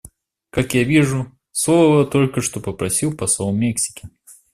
[0.49, 4.09] Как я вижу, слова только что попросил посол Мексики.